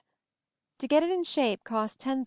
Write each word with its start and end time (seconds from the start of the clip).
To 0.79 0.87
get 0.87 1.03
it 1.03 1.11
in 1.11 1.23
shape 1.23 1.63
cost 1.63 1.99
$10, 1.99 2.03
000. 2.03 2.19